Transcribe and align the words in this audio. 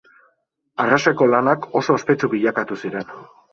Arraseko 0.85 1.27
lanak 1.35 1.69
oso 1.83 1.99
ospetsu 1.99 2.33
bilakatu 2.35 2.81
ziren. 2.85 3.17